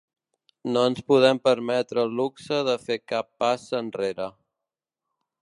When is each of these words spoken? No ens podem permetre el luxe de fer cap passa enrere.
No 0.69 0.85
ens 0.91 1.01
podem 1.11 1.39
permetre 1.49 2.01
el 2.05 2.17
luxe 2.21 2.59
de 2.71 2.75
fer 2.87 2.99
cap 3.13 3.31
passa 3.45 3.83
enrere. 3.83 4.31